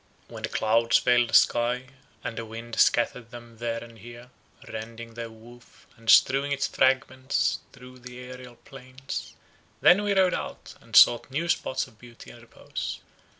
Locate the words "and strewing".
5.95-6.51